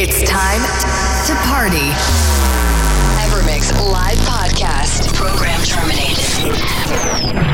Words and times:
It's 0.00 0.22
time 0.22 0.60
to 1.26 1.34
party. 1.48 1.90
Evermix 3.18 3.72
live 3.90 4.16
podcast. 4.18 5.12
Program 5.12 5.60
terminated. 5.64 7.47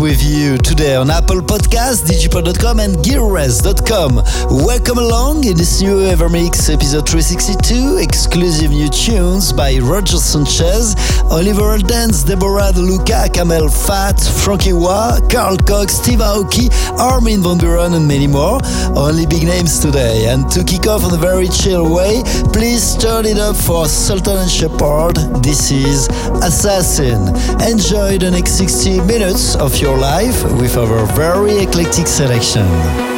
With 0.00 0.24
you 0.24 0.58
today 0.58 0.96
on 0.96 1.08
Apple 1.08 1.40
Podcasts, 1.40 2.02
digipod.com 2.02 2.80
and 2.80 2.96
gearrest.com. 2.96 4.16
Welcome 4.50 4.98
along 4.98 5.44
in 5.44 5.56
this 5.56 5.80
new 5.80 5.98
Evermix 5.98 6.72
episode 6.72 7.08
362, 7.08 7.98
exclusive 7.98 8.70
new 8.70 8.88
tunes 8.88 9.52
by 9.52 9.78
Roger 9.78 10.16
Sanchez, 10.16 10.96
Oliver 11.30 11.78
Dance, 11.78 12.24
Deborah 12.24 12.72
De 12.72 12.80
Luca, 12.80 13.28
Fat, 13.70 14.18
Frankie 14.42 14.72
Wah, 14.72 15.20
Carl 15.30 15.56
Cox, 15.58 15.94
Steve 15.94 16.18
Aoki, 16.18 16.68
Armin 16.98 17.40
Van 17.42 17.56
Buuren 17.58 17.94
and 17.94 18.08
many 18.08 18.26
more. 18.26 18.58
Only 18.96 19.26
big 19.26 19.44
names 19.44 19.78
today. 19.78 20.26
And 20.26 20.50
to 20.50 20.64
kick 20.64 20.86
off 20.86 21.04
in 21.04 21.14
a 21.14 21.20
very 21.20 21.48
chill 21.48 21.94
way, 21.94 22.22
please 22.52 22.96
turn 22.96 23.26
it 23.26 23.38
up 23.38 23.54
for 23.54 23.86
Sultan 23.86 24.38
and 24.38 24.50
Shepard. 24.50 25.16
This 25.42 25.70
is 25.70 26.08
Assassin. 26.42 27.28
Enjoy 27.70 28.18
the 28.18 28.30
next 28.30 28.58
60 28.58 29.00
minutes 29.02 29.54
of 29.56 29.76
your 29.78 29.83
life 29.92 30.44
with 30.60 30.76
our 30.76 31.06
very 31.14 31.58
eclectic 31.58 32.06
selection. 32.06 33.13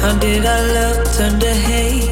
How 0.00 0.18
did 0.18 0.46
our 0.46 0.62
love 0.74 1.16
turn 1.16 1.38
to 1.40 1.54
hate? 1.54 2.10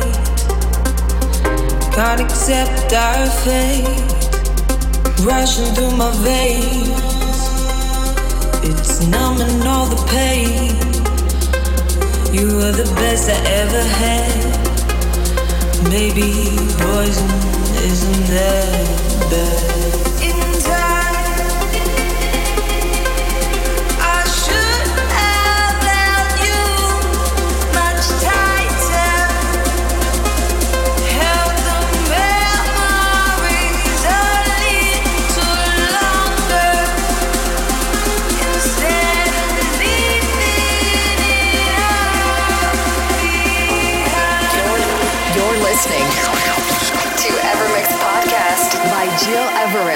Can't 1.95 2.21
accept 2.21 2.93
our 2.93 3.27
fate 3.45 3.87
rushing 5.25 5.73
through 5.75 5.97
my 5.97 6.13
veins. 6.23 6.89
It's 8.63 9.07
numbing 9.07 9.67
all 9.67 9.87
the 9.87 10.03
pain. 10.09 10.77
You 12.33 12.57
were 12.57 12.73
the 12.73 12.91
best 12.95 13.31
I 13.31 13.39
ever 13.63 13.83
had. 13.83 14.45
Maybe 15.89 16.31
poison 16.79 17.31
isn't 17.89 18.27
that 18.27 19.31
bad. 19.31 19.78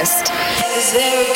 Gil 0.03 1.32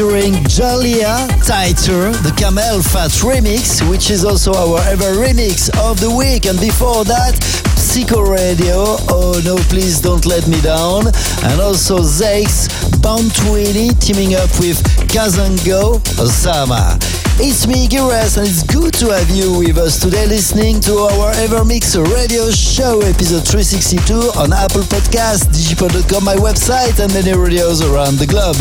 featuring 0.00 0.32
Jalia 0.44 1.28
Tighter, 1.46 2.10
the 2.24 2.30
CamelPhat 2.30 3.20
remix, 3.20 3.86
which 3.90 4.10
is 4.10 4.24
also 4.24 4.54
our 4.54 4.80
ever 4.88 5.12
remix 5.12 5.68
of 5.78 6.00
the 6.00 6.08
week. 6.08 6.46
And 6.46 6.58
before 6.58 7.04
that, 7.04 7.36
Psycho 7.76 8.22
Radio, 8.22 8.96
Oh 9.12 9.42
No 9.44 9.56
Please 9.68 10.00
Don't 10.00 10.24
Let 10.24 10.48
Me 10.48 10.58
Down, 10.62 11.08
and 11.44 11.60
also 11.60 11.98
Zex, 11.98 12.70
Bound 13.02 13.34
20 13.44 13.90
teaming 14.00 14.36
up 14.36 14.48
with 14.58 14.80
Kazango 15.12 16.00
Osama. 16.16 16.96
It's 17.38 17.66
me, 17.66 17.86
Giras, 17.86 18.38
and 18.38 18.46
it's 18.46 18.62
good 18.62 18.94
to 19.04 19.12
have 19.12 19.28
you 19.28 19.58
with 19.58 19.76
us 19.76 20.00
today 20.00 20.26
listening 20.26 20.80
to 20.80 20.96
our 21.12 21.32
Evermix 21.44 21.96
radio 22.14 22.50
show, 22.50 23.00
episode 23.00 23.44
362 23.44 24.14
on 24.40 24.52
Apple 24.54 24.82
Podcast, 24.88 25.52
digipod.com, 25.52 26.24
my 26.24 26.36
website, 26.36 26.98
and 27.00 27.12
many 27.12 27.36
radios 27.36 27.82
around 27.82 28.16
the 28.16 28.26
globe. 28.26 28.56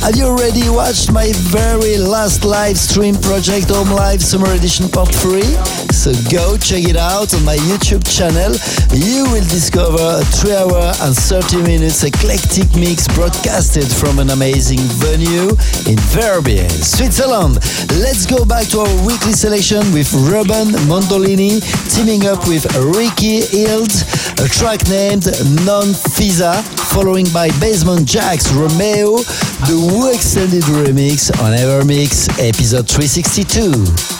Have 0.00 0.16
you 0.16 0.24
already 0.24 0.68
watched 0.70 1.12
my 1.12 1.32
very 1.50 1.98
last 1.98 2.44
live 2.44 2.78
stream 2.78 3.16
project, 3.16 3.68
Home 3.68 3.90
Live 3.90 4.22
Summer 4.22 4.50
Edition 4.52 4.88
Part 4.88 5.12
3? 5.12 5.42
So 5.92 6.12
go 6.30 6.56
check 6.56 6.86
it 6.86 6.96
out 6.96 7.34
on 7.34 7.44
my 7.44 7.56
YouTube 7.66 8.06
channel. 8.06 8.54
You 8.94 9.24
will 9.30 9.44
discover 9.50 10.22
a 10.22 10.24
3 10.24 10.54
hour 10.54 10.94
and 11.02 11.14
30 11.14 11.62
minutes 11.62 12.04
eclectic 12.04 12.70
mix 12.76 13.08
broadcasted 13.08 13.90
from 13.90 14.18
an 14.20 14.30
amazing 14.30 14.78
venue 15.02 15.50
in 15.90 15.98
Verbier, 16.14 16.68
Switzerland. 16.70 17.56
Let's 17.98 18.24
go 18.24 18.44
back 18.44 18.68
to 18.70 18.80
our 18.86 18.94
weekly 19.04 19.32
selection 19.32 19.82
with 19.92 20.12
Ruben 20.14 20.78
Mondolini 20.86 21.58
teaming 21.92 22.26
up 22.26 22.46
with 22.46 22.64
Ricky 22.94 23.42
Hild, 23.50 23.90
a 24.38 24.48
track 24.48 24.86
named 24.88 25.26
Non 25.66 25.90
Fisa, 26.14 26.62
following 26.94 27.26
by 27.34 27.50
Basement 27.58 28.06
Jaxx 28.06 28.54
Romeo, 28.54 29.18
the 29.66 29.87
Extended 29.88 30.64
Remix 30.64 31.30
on 31.40 31.52
Evermix 31.56 32.28
episode 32.38 32.88
362. 32.88 34.17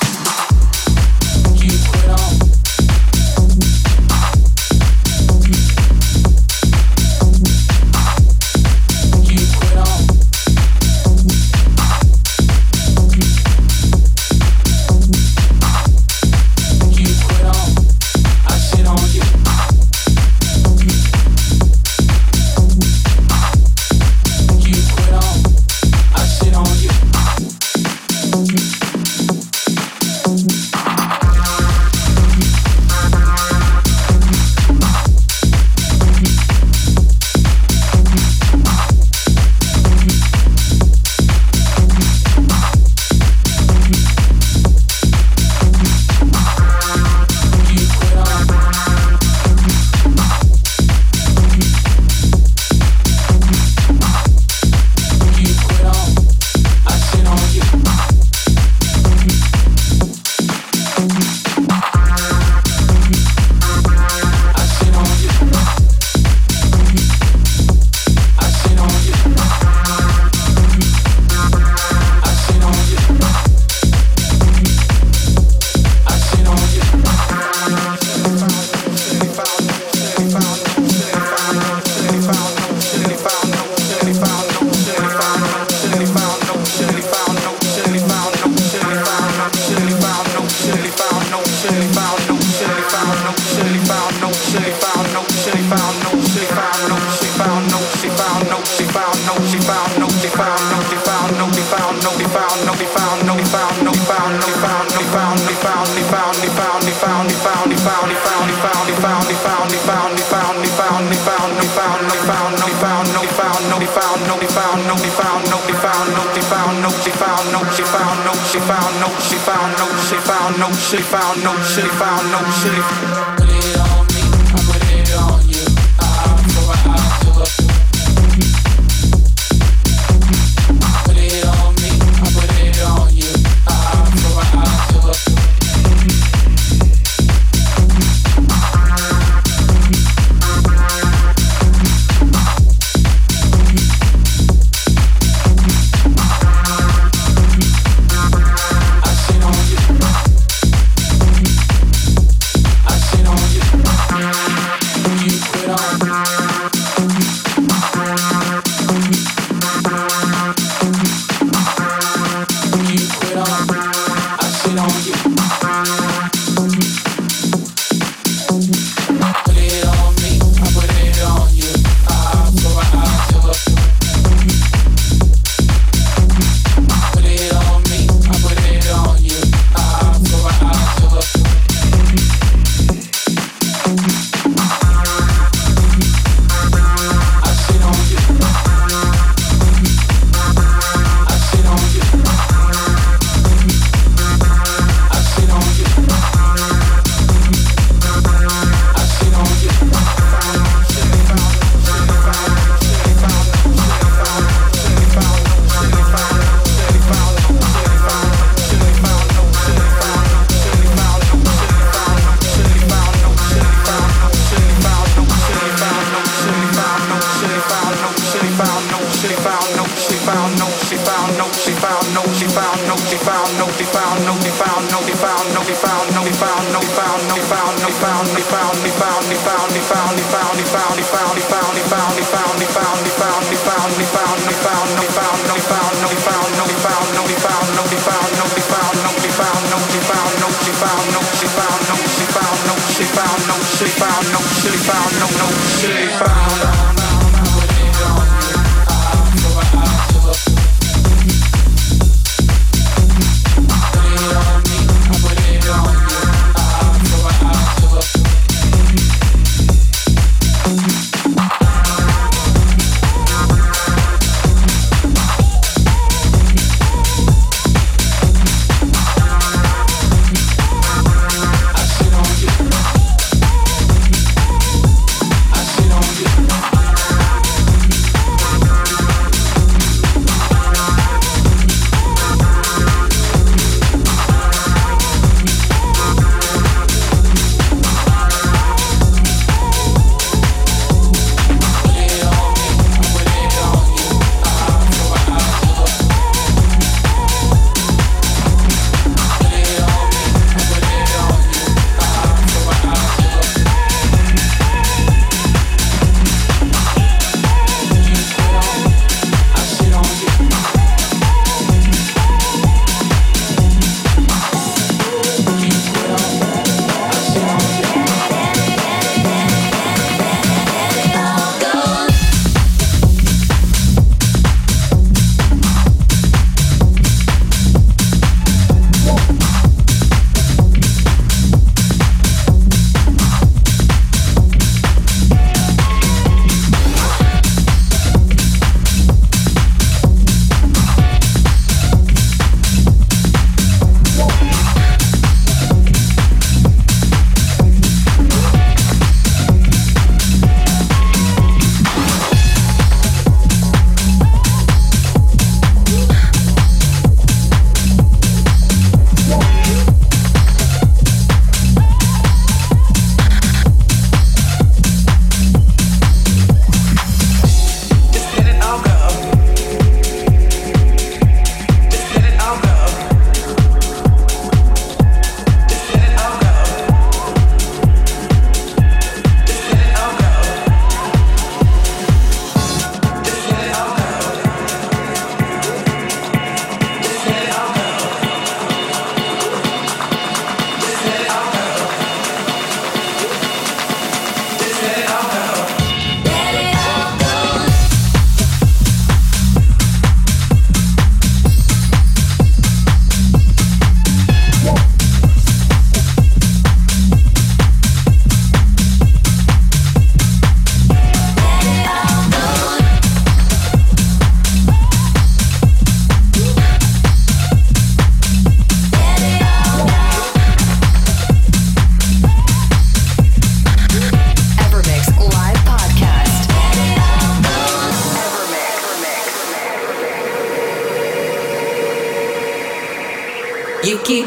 shit, 120.88 121.04
found 121.04 121.44
no 121.44 121.52
shit, 121.64 121.84
found 121.84 122.30
no 122.32 122.40
shit. 122.62 123.27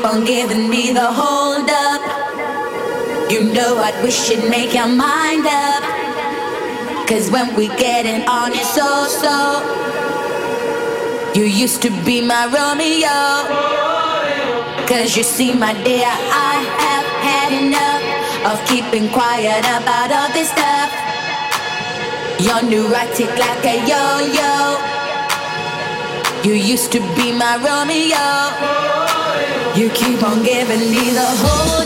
On 0.05 0.25
giving 0.25 0.69
me 0.69 0.91
the 0.91 1.05
hold 1.05 1.69
up. 1.69 2.01
You 3.31 3.43
know 3.53 3.77
I'd 3.77 4.03
wish 4.03 4.29
you'd 4.29 4.49
make 4.49 4.73
your 4.73 4.87
mind 4.87 5.45
up. 5.45 5.83
Cause 7.07 7.29
when 7.29 7.55
we 7.55 7.67
get 7.67 8.05
it 8.05 8.27
on, 8.27 8.51
it's 8.53 8.73
so 8.73 9.05
so. 9.07 9.37
You 11.35 11.45
used 11.45 11.81
to 11.83 11.89
be 12.03 12.21
my 12.21 12.45
Romeo. 12.47 13.19
Cause 14.87 15.15
you 15.15 15.23
see, 15.23 15.53
my 15.53 15.73
dear, 15.83 16.07
I 16.07 16.55
have 16.83 17.07
had 17.27 17.51
enough 17.63 18.03
of 18.51 18.67
keeping 18.67 19.09
quiet 19.09 19.63
about 19.63 20.11
all 20.11 20.29
this 20.33 20.49
stuff. 20.49 20.91
You're 22.39 22.63
neurotic 22.63 23.29
like 23.37 23.65
a 23.65 23.75
yo 23.85 24.03
yo. 24.37 24.53
You 26.43 26.53
used 26.53 26.91
to 26.93 26.99
be 27.15 27.31
my 27.31 27.55
Romeo. 27.61 29.20
You 29.73 29.89
keep 29.89 30.21
on 30.21 30.43
giving 30.43 30.91
me 30.91 31.12
the 31.12 31.25
hold 31.25 31.81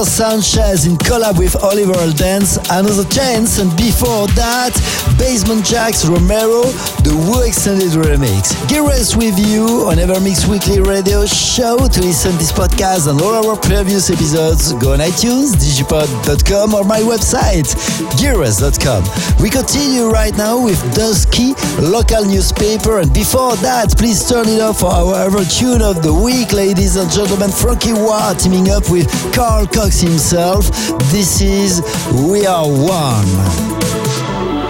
Sanchez 0.00 0.86
in 0.86 0.96
collab 0.96 1.38
with 1.38 1.54
Oliver 1.62 2.10
Dance, 2.16 2.56
Another 2.70 3.04
Chance, 3.08 3.58
and 3.58 3.70
before 3.76 4.26
that, 4.34 4.72
Basement 5.18 5.64
Jaxx 5.64 6.08
Romero, 6.08 6.64
the 7.04 7.12
Wu 7.28 7.44
Extended 7.44 7.92
Remix. 7.92 8.56
Gil 8.68 8.88
Everest 8.88 9.16
with 9.16 9.38
you 9.38 9.86
on 9.86 9.98
Evermix 9.98 10.48
Weekly 10.48 10.80
Radio 10.80 11.26
Show. 11.26 11.76
To 11.76 12.00
listen 12.00 12.32
to 12.32 12.38
this 12.38 12.50
podcast 12.50 13.06
and 13.06 13.20
all 13.20 13.46
our 13.50 13.56
previous 13.56 14.10
episodes, 14.10 14.72
go 14.74 14.94
on 14.94 14.98
iTunes, 14.98 15.52
digipod.com 15.54 16.74
or 16.74 16.84
my 16.84 17.00
website, 17.00 17.68
gearres.com. 18.16 19.04
We 19.42 19.50
continue 19.50 20.08
right 20.10 20.36
now 20.36 20.62
with 20.62 20.80
Dusky, 20.96 21.54
local 21.78 22.24
newspaper, 22.24 22.98
and 22.98 23.12
before 23.12 23.56
that, 23.56 23.96
please 23.96 24.28
turn 24.28 24.48
it 24.48 24.60
off 24.60 24.80
for 24.80 24.90
our 24.90 25.26
ever 25.26 25.44
tune 25.44 25.82
of 25.82 26.02
the 26.02 26.12
week, 26.12 26.52
ladies 26.52 26.96
and 26.96 27.10
gentlemen. 27.10 27.50
Frankie 27.50 27.92
Wah 27.92 28.32
teaming 28.34 28.70
up 28.70 28.90
with 28.90 29.06
Carl 29.34 29.66
Cox 29.82 29.98
himself. 29.98 30.70
This 31.10 31.42
is 31.42 31.82
We 32.30 32.46
Are 32.46 32.62
One. 32.62 33.26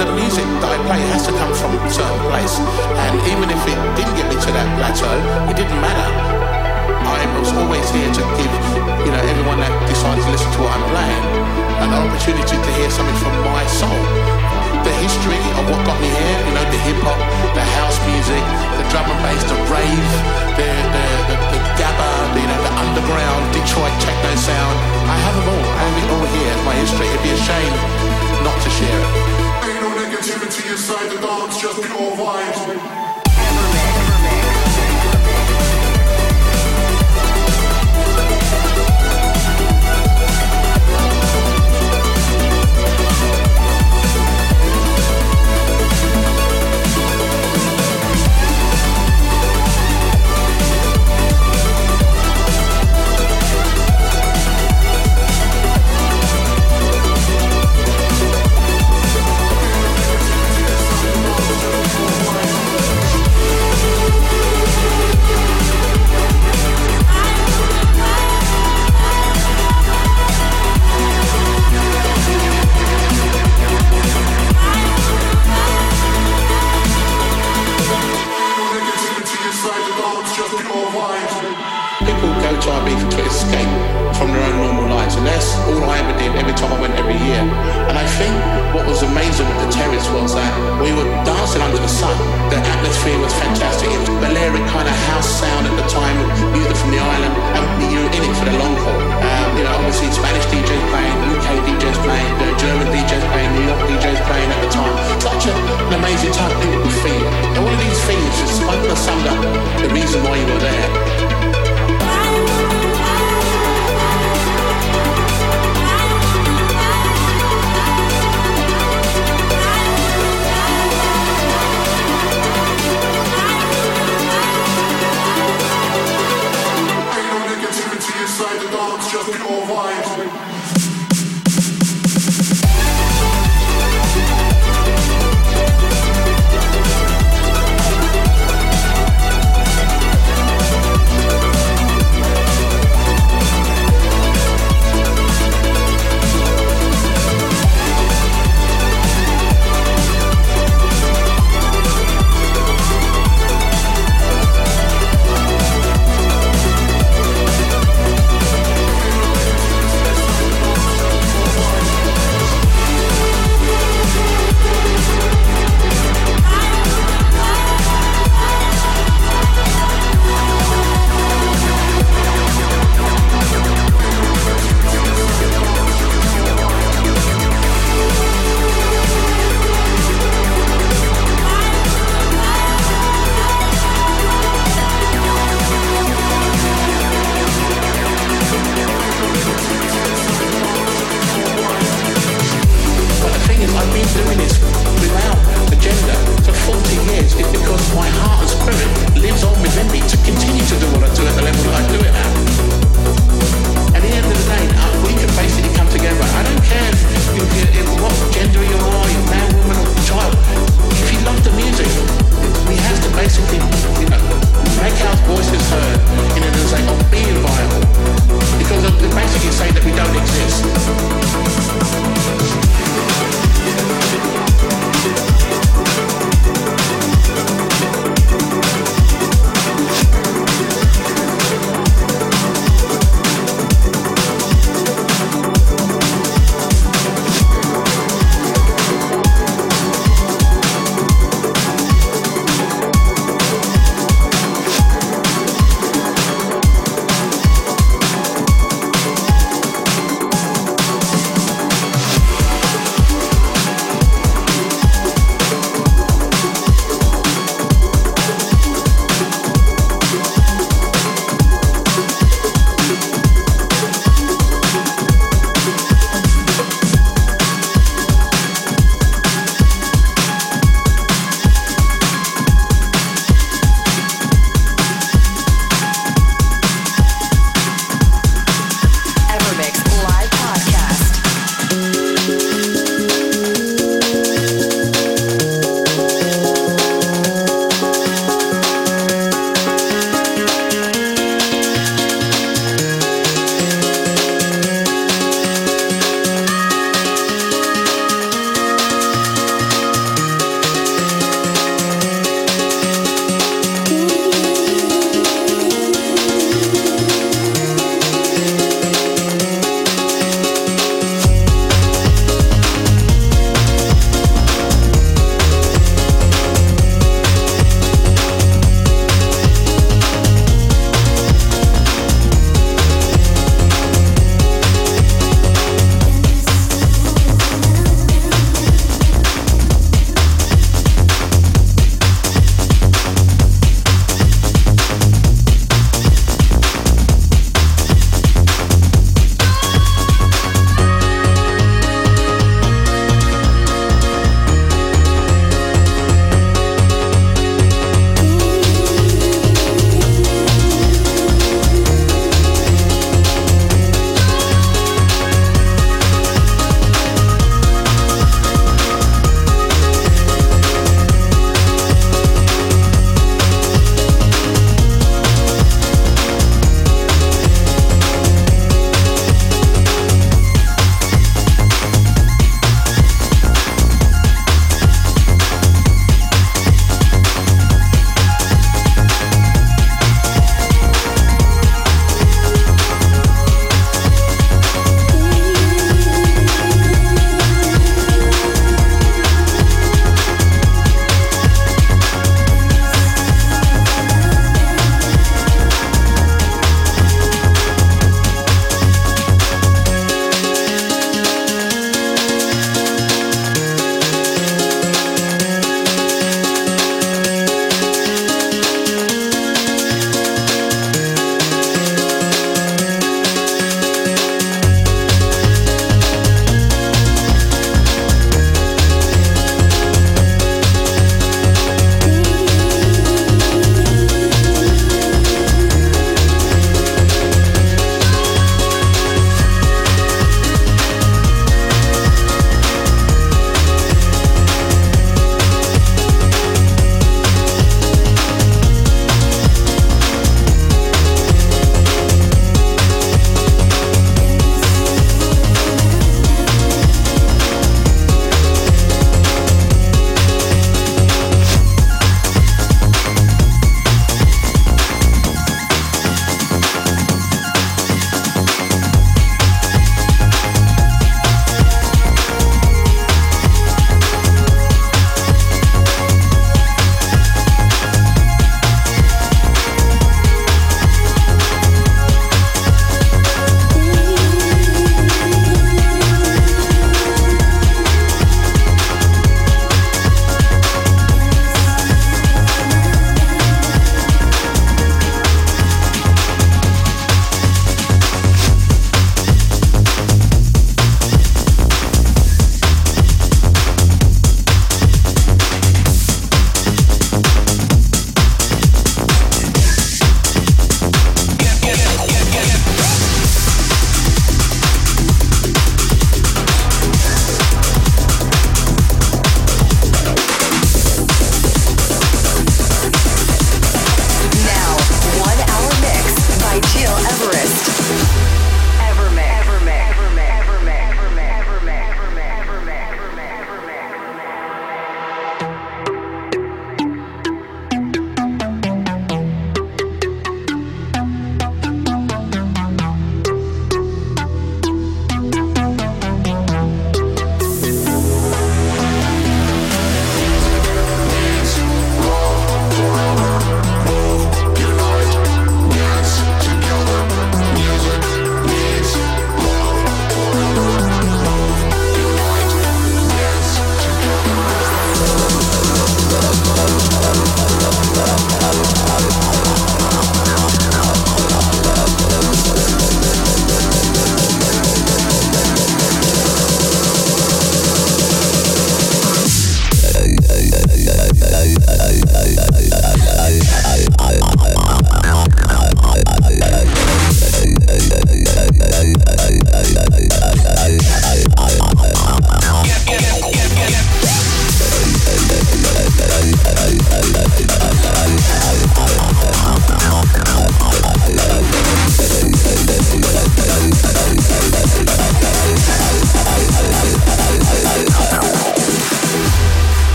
The 0.00 0.08
music 0.16 0.48
that 0.64 0.72
I 0.72 0.80
play 0.88 1.04
has 1.12 1.28
to 1.28 1.32
come 1.36 1.52
from 1.52 1.76
a 1.76 1.90
certain 1.92 2.24
place, 2.32 2.56
and 2.56 3.12
even 3.28 3.52
if 3.52 3.60
it 3.68 3.76
didn't 4.00 4.16
get 4.16 4.32
me 4.32 4.36
to 4.40 4.50
that 4.56 4.64
plateau, 4.80 5.12
it 5.52 5.60
didn't 5.60 5.76
matter. 5.84 6.08
I 7.04 7.20
was 7.36 7.52
always 7.52 7.84
here 7.92 8.08
to 8.16 8.22
give, 8.40 8.52
you 9.04 9.12
know, 9.12 9.20
everyone 9.28 9.60
that 9.60 9.76
decides 9.84 10.24
to 10.24 10.30
listen 10.32 10.48
to 10.56 10.58
what 10.64 10.72
I'm 10.72 10.88
playing 10.88 11.24
an 11.84 11.90
opportunity 11.92 12.56
to 12.56 12.70
hear 12.80 12.88
something 12.88 13.18
from 13.20 13.44
my 13.44 13.66
soul. 13.68 14.33
The 14.84 14.92
history 15.00 15.40
of 15.56 15.64
what 15.72 15.80
got 15.88 15.96
me 15.96 16.12
here, 16.12 16.38
you 16.44 16.52
know, 16.52 16.66
the 16.68 16.80
hip 16.84 17.00
hop, 17.00 17.16
the 17.56 17.64
house 17.80 17.96
music, 18.04 18.44
the 18.76 18.84
drum 18.92 19.08
and 19.08 19.20
bass, 19.24 19.40
the 19.48 19.56
rave, 19.72 20.12
the 20.60 20.68
the, 20.92 21.04
the, 21.28 21.36
the 21.56 21.60
gabba, 21.80 22.10
the, 22.36 22.40
you 22.44 22.48
know, 22.48 22.60
the 22.60 22.72
underground 22.76 23.42
Detroit 23.56 23.96
techno 24.04 24.32
sound. 24.36 24.76
I 25.08 25.16
have 25.24 25.36
them 25.40 25.48
all. 25.56 25.68
I 25.72 25.82
have 25.88 25.96
it 26.04 26.08
all 26.12 26.26
here 26.36 26.56
my 26.68 26.76
history. 26.76 27.08
It'd 27.08 27.24
be 27.24 27.32
a 27.32 27.40
shame 27.40 27.74
not 28.44 28.56
to 28.60 28.70
share 28.76 29.00
it. 29.00 29.08
Ain't 29.64 29.80
no 29.80 29.90
negativity 30.04 30.68
inside 30.68 31.08
the 31.08 31.16
dance, 31.16 31.56
just 31.56 31.80
pure 31.80 32.12
vibes. 32.20 33.13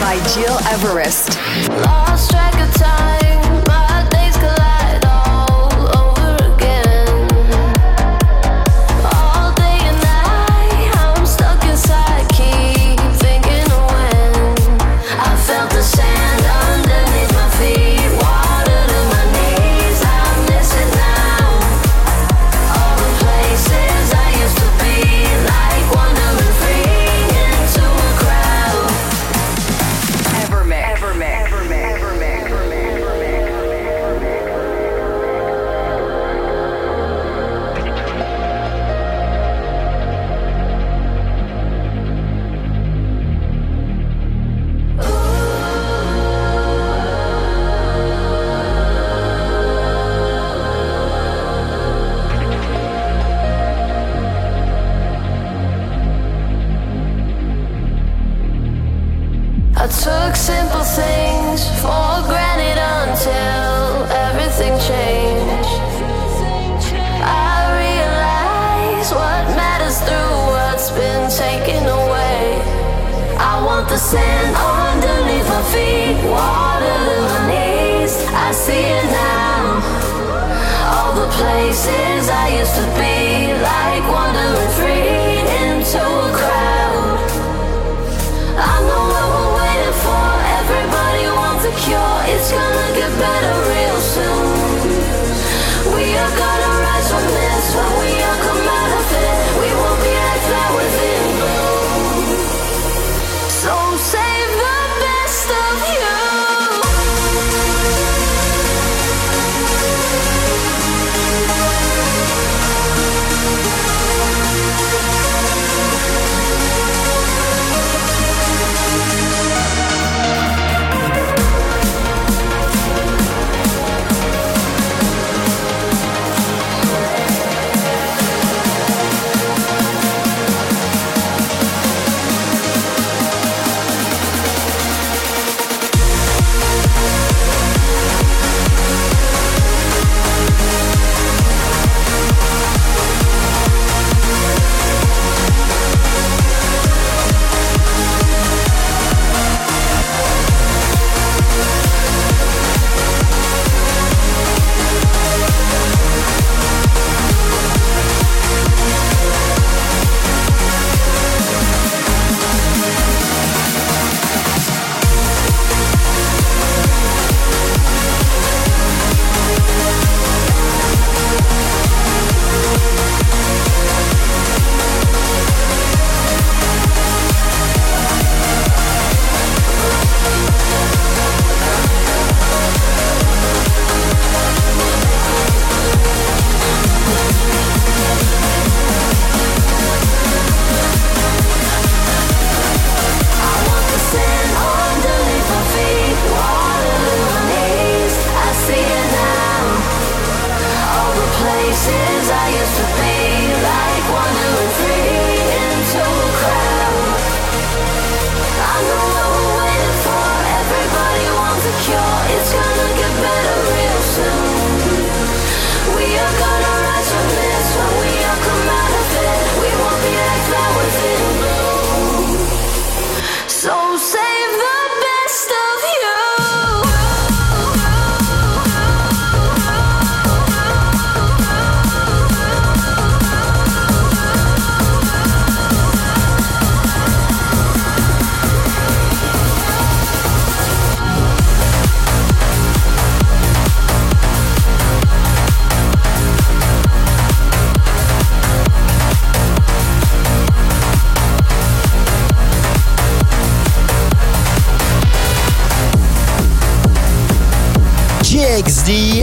by 0.00 0.16
Gil 0.34 0.58
Everest. 0.68 1.38
Lost 1.84 2.30
track 2.30 2.54
of 2.60 2.72
time. 2.74 3.15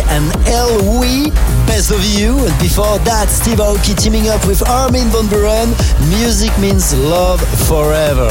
And 0.10 0.32
Elwi, 0.46 1.34
Best 1.68 1.92
of 1.92 2.04
You. 2.04 2.38
And 2.46 2.60
before 2.60 3.00
that, 3.00 3.30
Steve 3.30 3.60
Aoki 3.60 3.96
teaming 3.96 4.30
up 4.30 4.46
with 4.48 4.68
Armin 4.68 5.08
van 5.10 5.28
Buuren, 5.28 5.70
Music 6.10 6.52
Means 6.60 6.94
Love 6.94 7.42
Forever. 7.68 8.30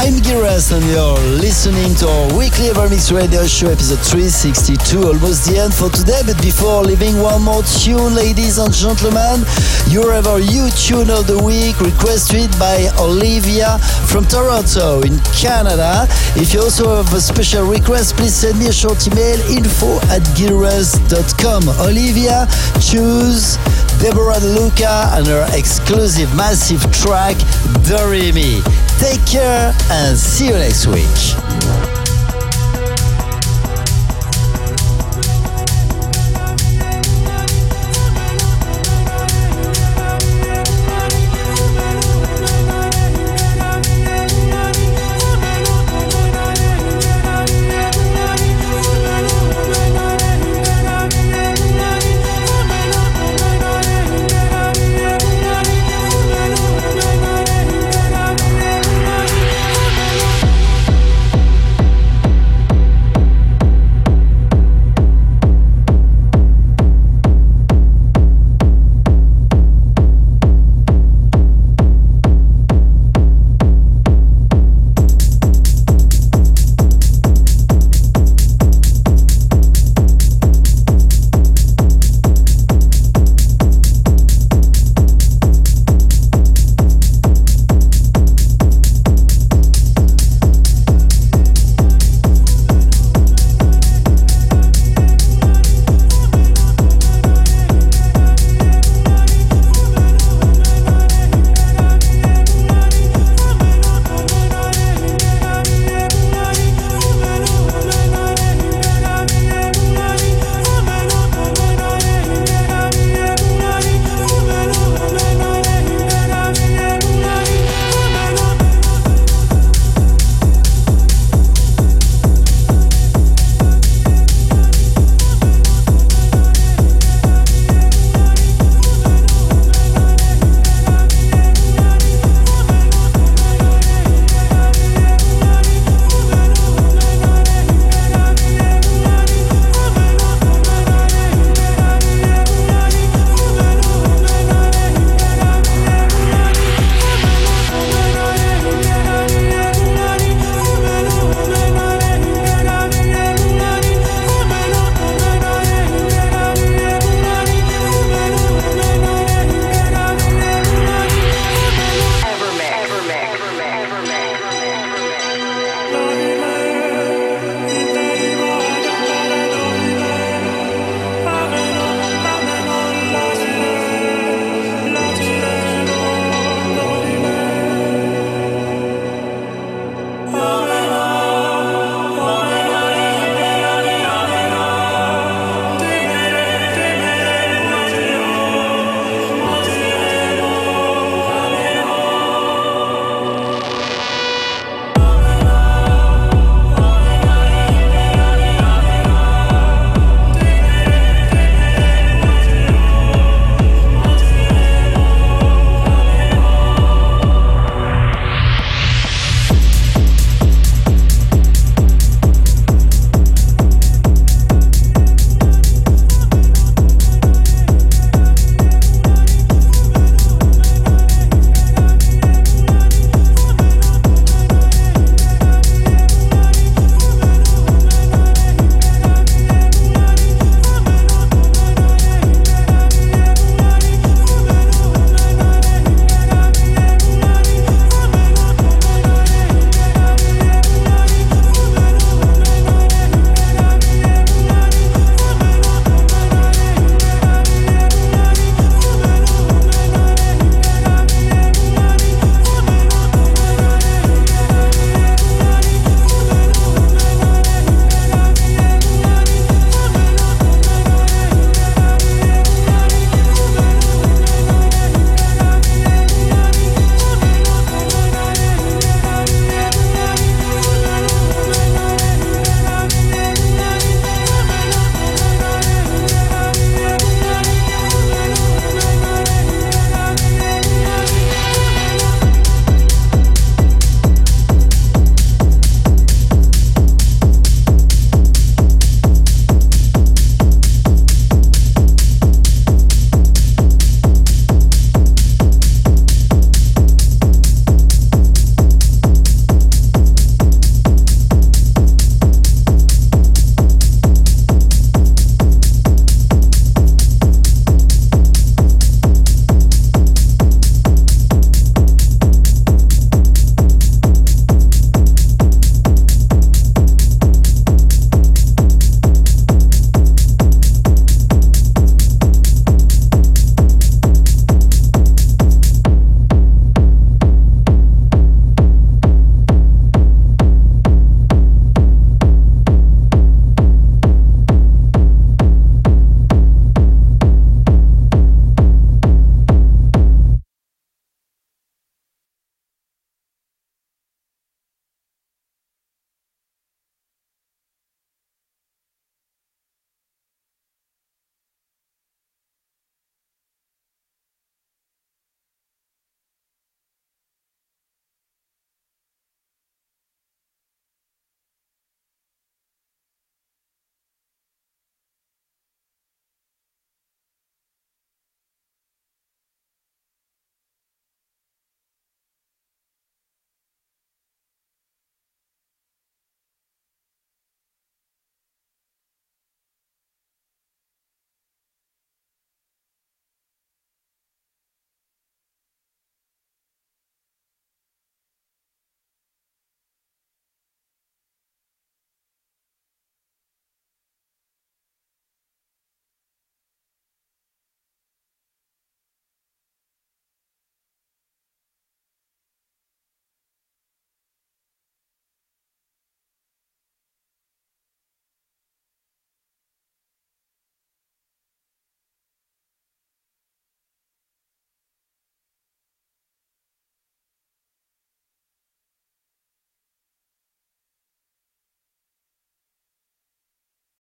I'm 0.00 0.14
Giras 0.22 0.70
and 0.70 0.86
you're 0.94 1.18
listening 1.42 1.92
to 1.96 2.06
our 2.06 2.38
weekly 2.38 2.70
Evermix 2.70 3.10
Radio 3.10 3.44
Show 3.48 3.66
episode 3.66 3.98
362. 3.98 5.02
Almost 5.02 5.50
the 5.50 5.58
end 5.58 5.74
for 5.74 5.90
today, 5.90 6.22
but 6.24 6.40
before 6.40 6.84
leaving 6.86 7.18
one 7.18 7.42
more 7.42 7.64
tune, 7.66 8.14
ladies 8.14 8.58
and 8.58 8.72
gentlemen, 8.72 9.42
your 9.90 10.14
ever 10.14 10.38
you 10.38 10.70
tune 10.70 11.10
of 11.10 11.26
the 11.26 11.42
week 11.42 11.82
requested 11.82 12.46
by 12.62 12.86
Olivia 13.02 13.82
from 14.06 14.22
Toronto 14.30 15.02
in 15.02 15.18
Canada. 15.34 16.06
If 16.38 16.54
you 16.54 16.62
also 16.62 17.02
have 17.02 17.12
a 17.12 17.20
special 17.20 17.66
request, 17.66 18.14
please 18.14 18.38
send 18.38 18.56
me 18.60 18.68
a 18.68 18.72
short 18.72 19.02
email 19.02 19.42
info 19.50 19.98
at 20.14 20.22
gilres.com. 20.38 21.66
Olivia, 21.82 22.46
choose 22.78 23.58
Deborah 23.98 24.38
Luca 24.46 25.10
and 25.18 25.26
her 25.26 25.42
exclusive 25.58 26.30
massive 26.38 26.86
track, 26.94 27.34
Doremi. 27.82 28.62
Take 28.98 29.24
care 29.24 29.72
and 29.90 30.18
see 30.18 30.46
you 30.46 30.54
next 30.54 30.86
week. 30.86 31.47